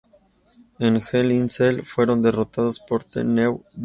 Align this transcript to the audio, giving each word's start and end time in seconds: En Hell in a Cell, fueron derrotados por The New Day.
En 0.79 0.95
Hell 0.95 1.31
in 1.31 1.43
a 1.43 1.47
Cell, 1.49 1.83
fueron 1.83 2.23
derrotados 2.23 2.79
por 2.79 3.03
The 3.03 3.23
New 3.23 3.63
Day. 3.71 3.79